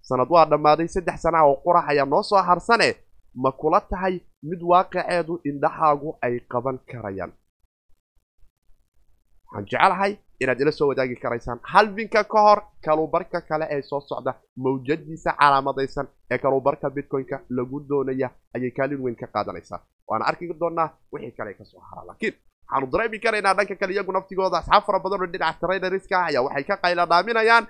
[0.08, 2.88] Sanad waa dhammaaday saddex sana oo qurax ayaa noo soo harsane.
[3.42, 7.32] Ma kula tahay mid waaqiceedu indhahaagu ay qaban karayaan?
[9.46, 11.60] Waxaan jecelahay inaad ila soo wadaagi karaysaan.
[11.72, 18.28] Halfinka ka hor kalubarka kale ee soo socda mawjadiisa calaamadaysan ee kalubarka bitcoin-ka lagu doonaya
[18.54, 19.80] ayay kaalin weyn ka qaadanaysaa
[20.12, 22.34] waana arki doonaa wixii kale ka soo hara laakiin
[22.68, 24.58] waxaanu dareemi karaynaa dhanka kale iyagu naftigooda.
[24.58, 27.64] Asxaab fara badan oo dhinaca traderska ah ayaa waxay ka qayla dhaaminayaan.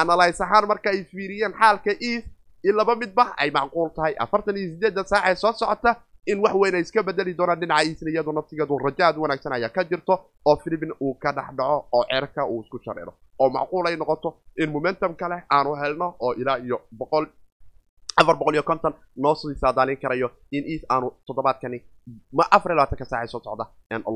[0.00, 2.24] Analyse ahaan marka ay fiiriyeen xaalka eas
[2.64, 4.14] in laba midba ay macquul tahay.
[4.24, 7.82] Afartan iyo sideedda saac ee soo socota in wax weyn ay iska bedeli doonaan dhinaca
[7.88, 10.14] easna iyadu naftigeedu rajo aad wanaagsan ayaa ka jirto
[10.48, 14.30] oo filibin uu ka dhex dhaco oo cerka uu isku shareero oo macquul ay noqoto
[14.62, 17.26] in momentum kale aanu helno oo ilaa iyo boqol
[18.20, 21.78] afar boqol iyo konton noo sii saadaalin karayo in eas aanu toddobaadkani
[22.38, 23.64] ma afar iyo labaatanka saac ee soo socda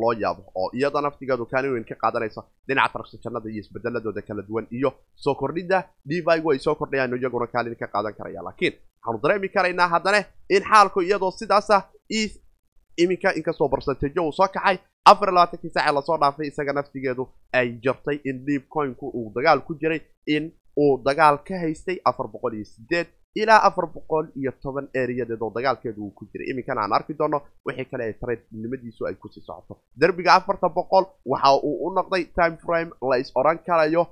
[0.02, 4.66] loo yaabo oo iyada naftigeedu kaalin weyn ka qaadanayso dhinaca tarksajannada iyo isbedeladooda kala duwan
[4.78, 4.90] iyo
[5.24, 5.78] soo kordhidda
[6.08, 8.42] divigu ay soo kordhayaan iyaguna kaalin ka qaadan karaya.
[8.46, 10.20] Laakiin waxaanu dareemi karaynaa haddana
[10.56, 11.76] in xaalku iyadoo sidaasa
[12.18, 12.32] eas
[13.02, 14.78] iminka inkastoo barsantejo uu soo kacay.
[15.10, 19.32] Afar iyo labaatankii saac ee la soo dhaafay isaga naftigeedu ay jirtay in deepcoinku uu
[19.36, 20.44] dagaal ku jiray in
[20.82, 23.06] uu dagaal ka haystay afar boqol iyo sideed
[23.42, 26.46] ilaa afar boqol iyo toban eriyadeed oo dagaalkeedu uu ku jiray.
[26.50, 29.74] Iminkana aan arki doono wixii kale ee tradenimadiisu ay ku sii socoto.
[30.00, 34.02] Derbiga afarta boqol waxa uu u noqday time frame la is odhan karayo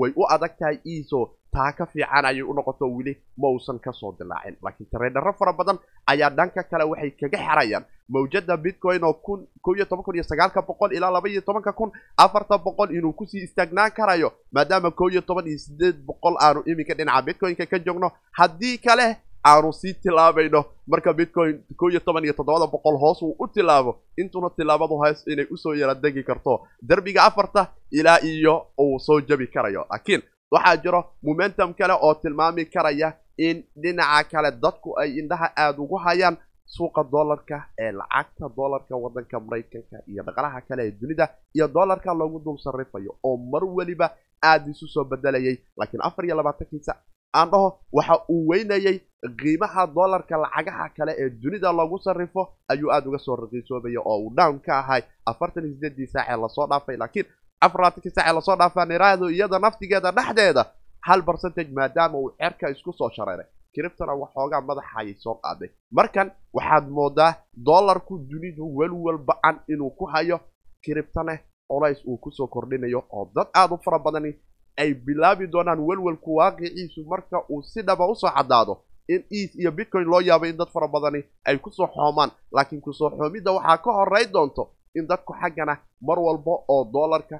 [0.00, 1.20] way u adag tahay iso
[1.56, 4.56] taa ka fiican ayay u noqoto weli ma uusan ka soo dilaacin.
[4.62, 5.78] Laakiin tareedharo fara badan
[6.12, 10.62] ayaa dhanka kale waxay kaga xerayaan mawjada bitcoin oo kun ko iyo kun iyo sagaalka
[10.62, 15.08] boqol ilaa laba iyo tobanka kun afarta boqol inuu ku sii istaagnaan karayo maadaama ko
[15.10, 19.16] iyo toban iyo sideed boqol aanu iminka dhinaca bitcoin-ka ka joogno haddii kale
[19.46, 20.64] aanu sii tilaabayno.
[20.86, 25.22] Marka bitcoin ko iyo toban iyo toddobada boqol hoos uu u tilaabo intuna tilaabadu hays
[25.26, 26.60] inay u soo yara degi karto.
[26.88, 29.86] Derbiga afarta ilaa iyo uu soo jabi karayo.
[29.90, 35.78] Laakiin waxaa jiro momentum kale oo tilmaami karaya in dhinaca kale dadku ay indhaha aada
[35.82, 41.68] ugu hayaan suuqa dollarka ee lacagta dollarka waddanka maraykanka iyo dhaqalaha kale ee dunida iyo
[41.68, 44.10] dollarka loogu dul sarrifayo oo mar weliba
[44.42, 45.58] aada isu soo bedelayay.
[45.76, 46.94] Laakiin afar iyo labaatankiisa
[47.34, 49.00] aan dhaho waxa uu weynayay
[49.38, 54.30] qiimaha dollarka lacagaha kale ee dunida lagu sarrifo ayuu aada uga soo raqiisoobaya oo uu
[54.34, 56.96] down ka ahay afartan iyo sideedii saac ee la soo dhaafay.
[56.96, 57.26] Laakiin
[57.60, 60.64] afar labaatankii saac ee la soo dhaafaa niraahdo iyada naftigeeda dhexdeeda
[61.00, 65.68] hal percentage maadaama uu cerka isku soo shareeray kiribtana waxoogaa madaxa ayay soo qaaday.
[65.92, 67.34] Markan waxaad moodaa
[67.66, 70.40] dollarku dunidu welwel ba'an inuu ku hayo
[70.82, 74.34] kiribtane colays uu ku soo kordhinayo oo dad aada u fara badani
[74.76, 79.70] ay bilaabi doonaan welwelku waaqiciisu marka uu si dhaba u soo caddaado in eas iyo
[79.72, 82.30] bitcoin loo yaabo in dad fara badani ay ku soo xoomaan.
[82.52, 85.74] Laakiin ku soo xoomidda waxaa ka horey doonto in dadku xaggana
[86.08, 87.36] mar walba oo dollarka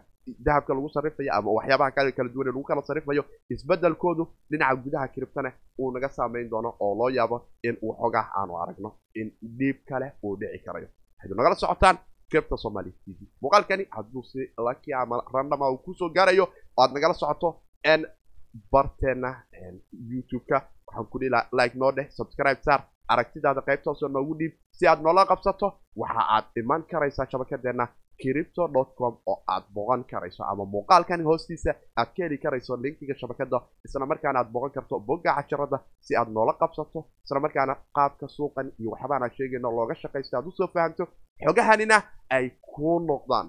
[0.47, 3.23] dahabka lagu sarrifayo ama waxyaabaha kale kala duwan ee lagu kala sarrifayo
[3.55, 7.37] isbeddelkoodu dhinaca gudaha kiribtane uu naga saamayn doono oo loo yaabo
[7.69, 8.91] in uu xogaah aanu aragno
[9.21, 10.89] in dhiib kale uu dhici karayo.
[11.17, 11.97] Waxaydu nagala socotaan
[12.31, 13.21] kiribta somali t v.
[13.43, 16.45] Muuqaalkani hadduu si laki ama randama uu ku soo gaarayo
[16.81, 17.49] aad nagala socoto
[17.99, 18.03] n
[18.73, 19.31] barteena
[20.11, 20.59] youtube-ka.
[20.87, 24.53] Waxaan ku dhihi like noo dheh subscribe saar aragtidaada qaybta hoose noogu dhiib.
[24.79, 25.67] Si aad noola qabsato
[25.97, 27.87] waxa aad iman karaysaa shabakadeenna
[28.21, 28.63] cripto
[28.99, 34.07] com oo aad boqon karayso ama muuqaalkan hoostiisa aad ka heli karayso linkiga shabakada isla
[34.07, 36.99] markaana aad boqon karto bogga casharada si aad noola qabsato.
[37.25, 41.05] Isla markaana qaabka suuqan iyo waxbaan aad sheegayno looga shaqaysto aad u soo fahamto
[41.45, 41.97] xogahanina
[42.37, 43.47] ay ku noqdaan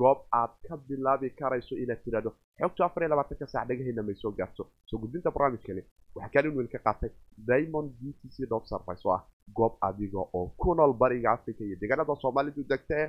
[0.00, 4.32] goob aad ka bilaabi karayso inaad tirahdo xogta afar iyo labaatanka saac dhagahayna may soo
[4.38, 4.62] gaarto.
[4.88, 5.82] Soo gudbinta barnaamijkani
[6.14, 7.10] waxaa kaalin weyn ka qaatay
[7.48, 9.22] diamond b t c dot service oo ah
[9.56, 13.08] goob adiga oo ku nool bariga africa iyo deegaanada soomaalidu degta ee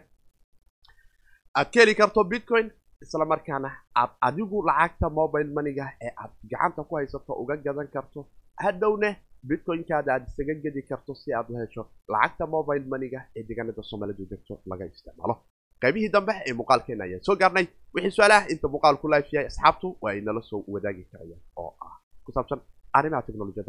[1.59, 2.67] aad ka heli karto bitcoin
[3.03, 3.69] isla markaana
[4.01, 8.19] aad adigu lacagta mobile moneyga ee aad gacanta ku haysato uga gadan karto.
[8.63, 9.09] Hadhowne
[9.49, 11.83] bitcoinkaada aad isaga gedi karto si aad u hesho
[12.13, 15.35] lacagta mobile moneyga ee deegaanada soomaalidu degto laga isticmaalo
[15.81, 20.11] qaybihii dambe ee muuqaalkeena ayaan soo gaarnay wixii su'aalaha inta muuqaalku life yahay asxaabtu waa
[20.15, 22.59] ay nala soo wadaagi karayaan oo ah ku saabsan
[22.97, 23.63] arrimaha iyo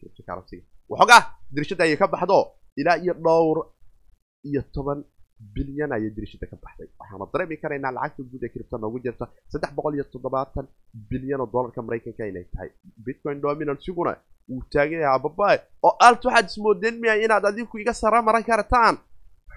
[0.00, 0.58] cryptocurrency
[0.90, 1.22] waxoogaa
[1.54, 2.38] dirishada ayay ka baxdo
[2.80, 3.58] ilaa iyo dhowr
[4.48, 5.00] iyo toban
[5.54, 9.72] bilyan ayay dirishada ka baxday waxaana dareemi karaynaa lacagta guud ee kiribta noogu jirta saddex
[9.76, 10.66] boqol iyo toddobaatan
[11.10, 12.70] bilyan oo dollarka maraykanka inay tahay
[13.04, 14.12] bitcoin dominansiguna
[14.48, 18.96] wuu taagan yahay ababae oo alt waxaad ismoodeen miya inaad adigu iga sara maran kartaan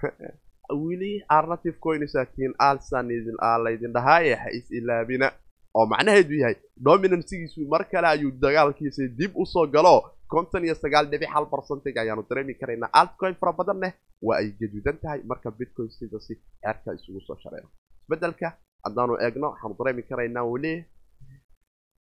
[0.74, 5.32] wili arnative coinsaatiin alsan idin laydin dhahaaye ha is ilaabina.
[5.74, 9.96] Oo macnaheedu yahay dominansigiisu mar kale ayuu dagaalkiisa dib u soo galo.
[10.30, 13.88] Konton iyo sagaal dhibic hal percentage ayaanu dareemi karaynaa altcoin fara badanne
[14.22, 17.68] waa ay gaduudan tahay marka bitcoin sidasi ceerka isugu soo shareero
[18.02, 18.48] isbeddelka
[18.84, 20.72] haddaanu eegno waxaanu dareemi karaynaa weli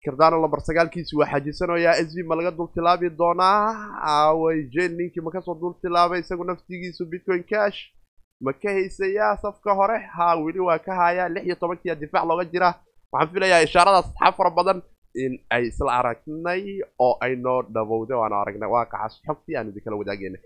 [0.04, 2.68] cardano lamber sagaalkiisi waa xajisanayaa s v ma laga dul
[3.20, 3.61] doonaa?
[4.12, 7.78] Away jen ninkii ma ka soo dul tilaabay isagu naftigiisu bitcoin cash
[8.40, 9.98] ma ka haysayaa safka hore?
[10.16, 11.29] Ha weli waa ka hayaa.
[11.29, 12.74] Lix iyo tobankiia difaac looga jira
[13.12, 14.83] waxaan filayaa ishaaradaas asxaab fara badan
[15.14, 16.62] in ay isla aragnay
[16.98, 18.68] oo ay noo dhabowday o aanu aragnay.
[18.74, 20.38] Waaqacaas xogtii aan idinkala wadaagayna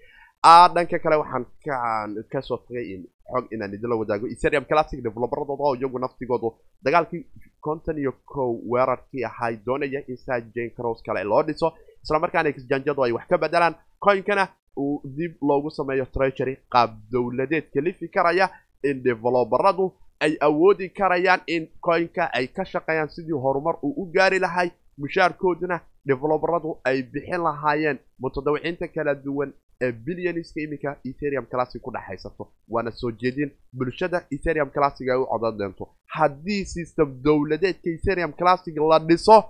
[0.75, 3.03] dhanka kale waxaan kaan ka soo tagay in
[3.33, 4.27] xog inaan idinla wadaago.
[4.35, 6.49] Ethereum classic developeradooda oo iyagu naftigoodu.
[6.85, 7.27] Dagaalkii
[7.61, 11.73] konton iyo kow weerarkii ahay doonaya in saa jane cross kale loo dhiso.
[12.05, 13.75] Isla markaana exjanjadu ay wax ka bedelaan.
[14.05, 18.51] Coinkana uu dib loogu sameeyo treasury qaab dowladeed kalifi karaya
[18.83, 24.39] in developeradu ay awoodi karayaan in coinka ay ka shaqeeyaan sidii horumar uu u gaari
[24.39, 24.71] lahay.
[24.99, 32.49] Mushaarkooduna developeradu ay bixin lahaayeen mutadawiciinta kala duwan ee billioniska iminka ethereum classic ku dhexaysato
[32.69, 35.89] waana soo jeedin bulshada ethereum classic ay u codan doonto.
[36.07, 39.45] Haddii system dowladeedka ethereum classic la dhiso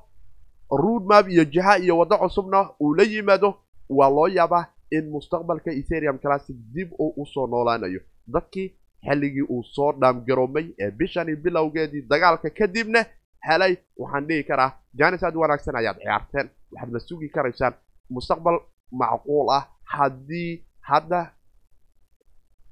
[0.70, 3.54] roadmap iyo jiha iyo waddo cusubna uu la yimaado
[3.90, 8.00] waa loo yaabaa in mustaqbalka ethereum classic dib uu u soo noolaanayo.
[8.34, 8.68] Dadkii
[9.06, 13.00] xilligii uu soo dhaamgaroomay ee bishani bilowgeedii dagaalka kadibna
[13.48, 16.46] helay waxaan dhihi karaa jaanis aad wanaagsan ayaad ciyaarteen.
[16.72, 17.74] Waxaadna sugi karaysaan.
[18.14, 18.56] Mustaqbal
[19.00, 19.62] macquul ah.
[19.94, 20.50] Haddii
[20.90, 21.20] hadda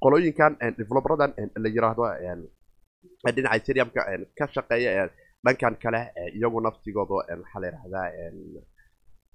[0.03, 1.31] qolooyinkan developeradan
[1.63, 2.05] la yiraahdo
[3.35, 4.01] dhinaca ethereumka
[4.39, 5.09] ka shaqeeya
[5.45, 6.01] dhankan kale
[6.37, 8.07] iyagu naftigooda waxaa la yidhahdaa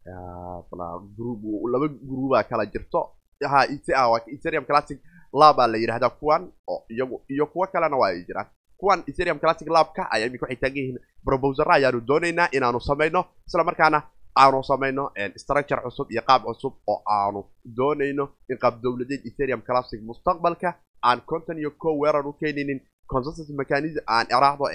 [0.05, 3.11] laba gruubaa kala jirto.
[3.43, 4.99] Ha ethereum classic
[5.33, 6.85] laba la yidhahdaa kuwan oo
[7.29, 8.47] iyo kuwo kalena waa ay jiraan.
[8.77, 10.99] Kuwan ethereum classic labka ayaa iminka waxay taagan yihiin.
[11.25, 14.03] Brobosera ayaanu doonaynaa inaanu samayno isla markaana
[14.37, 17.43] aanu samayno structure cusub iyo qaab cusub oo aanu
[17.77, 23.49] doonayno in qaab dowladeed ethereum classic mustaqbalka aan conton iyo co weerar u keenaynin consensus
[23.49, 24.65] mechanism aan iraahdo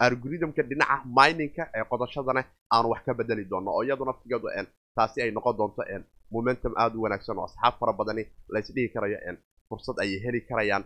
[0.00, 4.48] algorithmka dhinaca miningka ee qodashadana aanu wax ka bedeli doono oo iyadu naftigeedu
[4.96, 5.82] taasi ay noqon doonto
[6.34, 8.22] momentum aada u wanaagsan oo asxaab fara badani
[8.54, 9.18] laysdhihi karayo
[9.68, 10.84] fursad ayay heli karayaan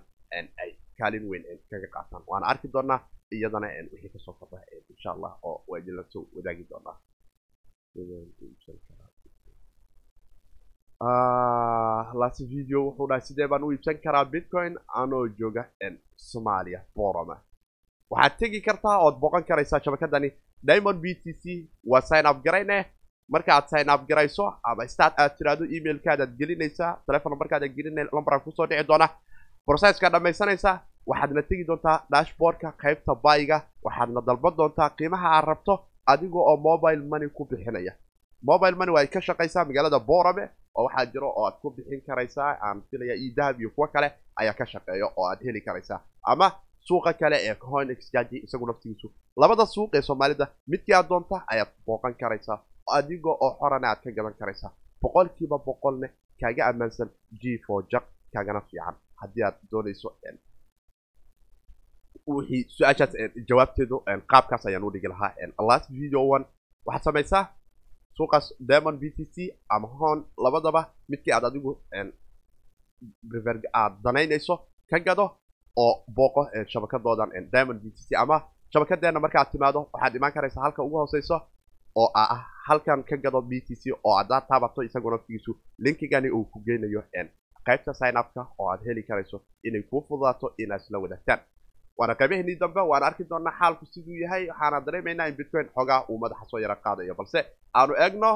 [0.62, 2.22] ay kaalin weyn kaga qaataan.
[2.30, 3.00] Waana arki doonaa
[3.32, 4.58] iyadana wixii ka soo kordha
[4.90, 6.96] insha allah oo waa idinla soo wadaagi doonaa.
[12.20, 14.78] Last video wuxuu dhahay sidee baan u iibsan karaa bitcoin?
[14.94, 15.64] Anoo jooga
[16.16, 17.36] soomaaliya boroma
[18.10, 20.30] waxaad tegi kartaa ood boqon karaysaa shabakadani.
[20.66, 22.78] Diamond b t c waa sign up garayne
[23.28, 28.50] markaaad sign up garayso ama start aad tiraahdo emailkaadaad gelinaysaa telefon markaadaad gelinay lambaraan ku
[28.56, 29.08] soo dhici doona.
[29.66, 35.74] Processka dhammaysanaysaa waxaadna tegi doontaa dashboardka qaybta bayga waxaadna dalban doontaa qiimaha aad rabto
[36.06, 37.92] adiga oo mobile money ku bixinaya.
[38.42, 40.44] Mobile money waa ay ka shaqaysaa magaalada borame
[40.76, 44.08] oo waxaa jiro oo aad ku bixin karaysaa aan filaya io dahab iyo kuwo kale
[44.37, 46.00] ayaa ka shaqeeya oo aad heli karaysaa.
[46.26, 46.52] Ama
[46.88, 51.68] suuqa kale ee coin exchange isagu naftigiisu labada suuq ee soomaalida midkii aad doonta ayaad
[51.87, 56.07] booqan karaysaa adiga oo xorana aad ka gadan karaysaa boqolkiiba boqolne
[56.40, 57.09] kaaga ammaansan
[57.40, 58.94] g for jak kaagana fiican.
[59.20, 60.09] Haddii aad doonayso
[62.35, 63.12] wixii su'aashaas
[63.49, 63.97] jawaabteedu
[64.31, 65.33] qaabkaas ayaan u dhigi lahaa.
[65.68, 66.44] Last video one
[66.87, 67.42] waxaad samaysaa
[68.16, 69.37] suuqaas diamond b t c
[69.75, 71.70] ama hon labadaba midkii aad adigu
[73.81, 74.55] aad danaynayso
[74.90, 75.27] ka gado
[75.83, 76.42] oo booqo
[76.73, 78.37] shabakadoodan diamond b t c ama
[78.73, 81.37] shabakadeena markaad timaado waxaad imaan karaysaa halka ugu hooseyso
[82.00, 85.52] oo ah halkan ka gado b t c oo haddaad taabato isagu naftigiisu
[85.85, 87.02] linkigani uu ku geynayo
[87.66, 91.40] qaybta sign upka oo aad heli karayso inay kuu fududaato inaad isla wadaagtaan
[91.98, 96.18] waana qaybaheenii dambe waana arki doonaa xaalku siduu yahay waxaana dareemaynaa in bitcoin xoogaa uu
[96.24, 97.40] madaxa soo yaro qaadayo balse
[97.80, 98.30] aanu eegno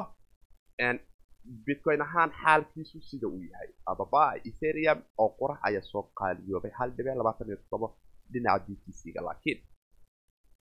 [1.66, 3.68] bitcoin ahaan xaalkiisu sida uu yahay.
[3.90, 7.88] Ababa ethereum oo qurax ayaa soo qaaliyoobay hal dhibic labaatan iyo toddoba
[8.33, 9.59] dhinaca b t c-ga laakiin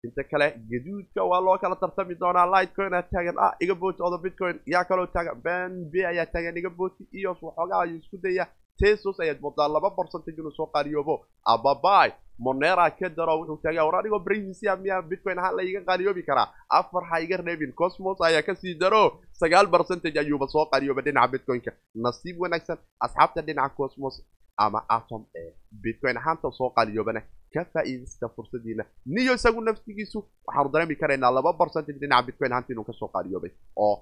[0.05, 0.49] inta kale.
[0.71, 4.61] Gaduudka waa loo kala tartami doonaa lightcoin aa taagan ah iga booti odo bitcoin.
[4.67, 8.47] Yaa kaloo taagan ben b ayaa taagan iga booti ios waxoogaa ayuu isku daya
[8.79, 11.15] tesos ayaad moodaa laba percentage inuu soo qaaliyoobo
[11.53, 16.23] ababai monera ka daro wuxuu taagaa war anigoo bracisia miyaa bitcoin ahaan la iga qaaliyoobi
[16.29, 19.03] karaa afar ha iga reebin cosmos ayaa ka sii daro
[19.41, 24.21] sagaal percentage ayuuba soo qaaliyooba dhinaca bitcoinka nasiib wanaagsan asxaabta dhinaca cosmos
[24.65, 25.51] ama atom ee
[25.85, 27.21] bitcoin ahaanta soo qaaliyoobana
[27.57, 32.87] ka faa'iidaysta fursadiina niyo isagu naftigiisu waxaanu dareemi karaynaa laba percentage dhinaca bitcoin ahaanta inuu
[32.89, 33.53] ka soo qaaliyoobay
[33.87, 33.95] oo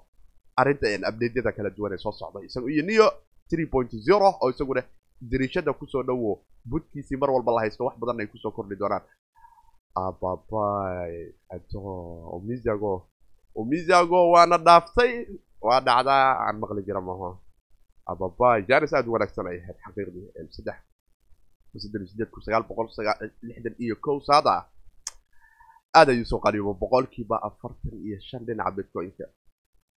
[0.60, 3.06] arrinta updateyada kala duwan ee soo socda isagu iyo niyo
[3.50, 4.82] three point zero oo isaguna
[5.30, 6.32] dariishada ku soo dhowo
[6.70, 9.02] budkiisii mar walba la haysto wax badan ay ku soo kordhi doonaan.
[10.04, 11.80] Ababai ato
[12.36, 12.94] omizago.
[13.60, 15.12] Omizago waana dhaaftay
[15.66, 17.28] waa dhacdaa aan maqli jira maho
[18.12, 20.78] ababai janis aada u wanaagsan ay ahayd xaqiiqdii saddex
[21.74, 24.54] lixdan iyo kow saada
[25.98, 29.24] aad ayuu soo qaliyobo boqolkiiba afartan iyo shan dhinaca bitcoin-ka.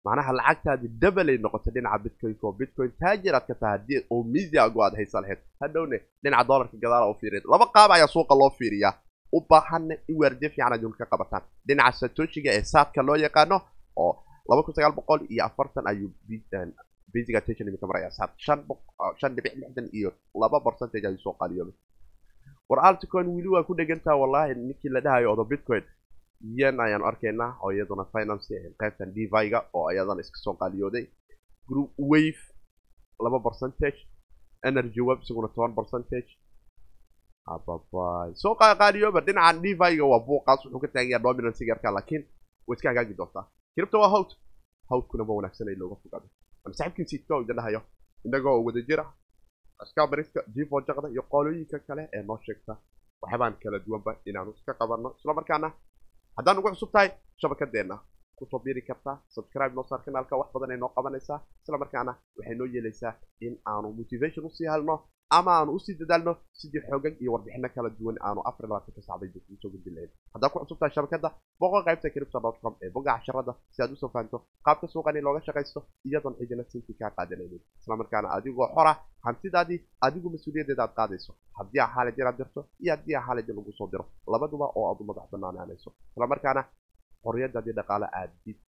[0.04, 2.42] Macnaha lacagtaadi dabalay noqotay dhinaca bitcoin-ka.
[2.46, 5.40] Oo bitcoin taajir aad ka tahay haddii oo misiago aad haysa lahayd.
[5.60, 8.94] Hadhowne dhinaca dollarka gadaala u fiiriya laba qaab ayaa suuqa loo fiiriyaa.
[9.36, 11.42] U baahanna in waardiyo fiican adduunka ka qabataan.
[11.66, 13.56] Dhinaca satoshiga ee saadka loo yaqaano
[14.02, 14.12] oo
[14.48, 16.10] laba kun sagaal boqol iyo afartan ayuu
[17.12, 21.74] maraya saad shan dhibic lixdan iyo laba percentage ayuu soo qaaliyoobay
[22.68, 25.84] war alticoin weli waa ku dhegantaa wallahi ninkii la dhahayo odo bitcoin
[26.58, 31.06] yen ayaanu arkaynaa oo iyaduna finance qaybtan deviga oo iyadana iska soo qaaliyooday
[31.68, 32.40] group wave
[33.24, 33.98] laba percentage.
[34.64, 36.30] Energy web isaguna toban percentage.
[37.46, 42.22] Ababai soo qaaliyooba dhinacan deviga waa buuqaas wuxuu ka taagaya dominancy garka laakiin
[42.66, 43.44] way iska hagaagi doontaa.
[43.74, 44.30] Kiribta waa hawd
[44.90, 46.28] hawdkuna ma wanaagsan in looga fogaado
[46.64, 47.80] ama saaxiibkiin siidka idin dhahayo
[48.26, 49.04] innagoo wada jira.
[49.82, 52.72] Askabariska jifo jaqda iyo qolooyinka kale ee noo sheegta
[53.22, 55.68] waxbaan kala duwanba inaanu iska qabanno isla markaana
[56.36, 57.08] haddaan ugu cusub tahay
[57.40, 57.96] shabakadeenna
[58.36, 62.12] ku soo biiri kartaa subscribe noo saar kanaalka wax badan ay noo qabanaysaa isla markaana
[62.36, 63.12] waxay noo yeelaysaa
[63.46, 64.94] in aanu motivation u sii helno
[65.38, 69.28] ama aanu u sii dadaalno sidii xoogag iyo warbixino kala duwan aanu afar labaatanka sacday
[69.54, 71.28] u soo gudbin lahayn haddaad ku cusub tahay shabakadda
[71.60, 75.20] boqo qaybta cripto dot com ee bogga casharada si aad u soo fahanto qaabka suuqani
[75.26, 78.92] looga shaqaysto iyadoon cidina sinti kaa qaadanaynin isla markaana adigoo xora
[79.26, 83.56] hantidaadii adigu mas'uuliyaddeeda aad qaadayso haddii aa xaalid inaad dirto iyo haddii aa xaalid in
[83.58, 86.62] lagu soo diro labaduba oo aad u madax banaanaanayso isla markaana
[87.24, 88.58] xorriyadaadii dhaqaale aad dib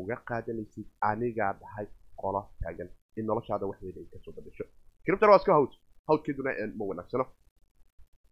[0.00, 1.86] uga qaadanaysid anigaa dhahay
[2.22, 2.88] qola taagan
[3.18, 4.64] in noloshaada wax weyn ay ka soo badasho
[5.04, 5.72] kiribtana waa iska hawd
[6.08, 7.24] hawdkeeduna ma wanaagsano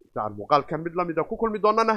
[0.05, 1.95] intaan muuqaalkan mid lamida ku kulmi doonana.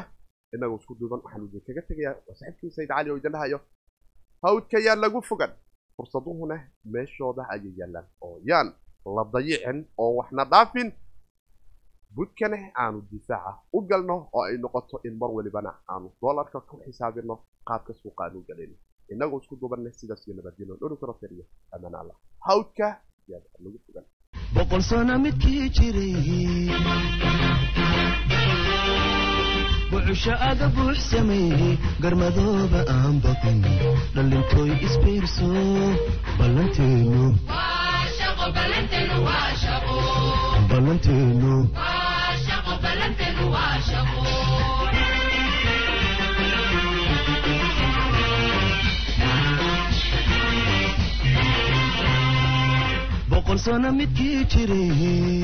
[0.54, 3.58] Inagoo isku duuban waxaan idin kaga tegayaa waa saaxiibkii sayid cali oo idin dhahayo
[4.42, 5.52] hawdka yaa lagu fogan.
[5.96, 6.56] Fursaduhuna
[6.92, 8.06] meeshooda ayay yaallaan.
[8.24, 8.68] Oo yaan
[9.16, 10.88] la dayicin oo waxna dhaafin.
[12.16, 17.34] Budkana aanu difaaca u galno oo ay noqoto in mar walibana aanu doolarka ku xisaabino
[17.68, 18.74] qaabka suuqa aanu galayno
[19.12, 22.16] inagoo isku duubanna sidaas iyo nabadgelo dhulukarateriya amaan allah.
[22.46, 22.86] Hawdka
[23.30, 24.04] yaa lagu fogan
[24.54, 26.14] boqol sano midkii jiray
[29.90, 33.58] bucusho aga buux sameeyey garmadooba aan baqin
[34.14, 35.50] dhallintooy isbiirso
[36.38, 37.22] ballanteenu
[40.70, 41.54] ballanteenu
[53.50, 55.42] qolsoona midkii jiray